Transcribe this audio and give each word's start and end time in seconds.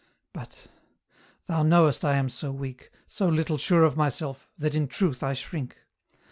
but... 0.33 0.65
thou 1.45 1.61
knowest 1.61 2.03
I 2.03 2.15
am 2.15 2.27
so 2.27 2.51
weak, 2.51 2.89
so 3.05 3.29
little 3.29 3.59
sure 3.59 3.83
of 3.83 3.95
myself, 3.95 4.47
that 4.57 4.73
in 4.73 4.87
truth 4.87 5.21
I 5.21 5.33
shrink. 5.35 5.77